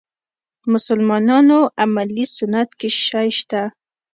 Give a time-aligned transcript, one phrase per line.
[0.71, 3.61] مسلمانانو عملي سنت کې شی شته.